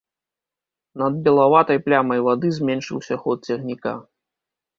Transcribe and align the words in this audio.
Над 1.01 1.13
белаватай 1.27 1.79
плямай 1.89 2.19
вады 2.29 2.47
зменшыўся 2.57 3.15
ход 3.27 3.37
цягніка. 3.51 3.93